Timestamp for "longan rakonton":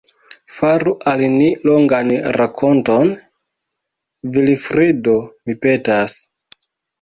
1.69-3.11